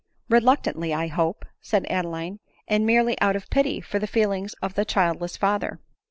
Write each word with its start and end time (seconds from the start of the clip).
"Reluctantly, 0.37 0.95
I 0.95 1.05
hope," 1.09 1.45
said 1.61 1.85
Adeline," 1.87 2.39
and 2.67 2.87
merely 2.87 3.21
out 3.21 3.35
of 3.35 3.51
pity 3.51 3.79
for 3.81 3.99
the 3.99 4.07
feelings 4.07 4.55
of 4.55 4.73
the 4.73 4.83
childless 4.83 5.37
father." 5.37 5.79